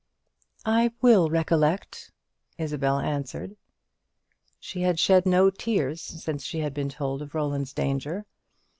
[0.65, 2.09] "I will recollect,"
[2.57, 3.55] Isabel answered.
[4.59, 8.25] She had shed no tears since she had been told of Roland's danger.